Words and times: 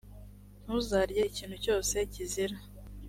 ntuzarye 0.63 1.21
ikintu 1.29 1.55
cyose 1.63 1.95
kizira. 2.13 2.55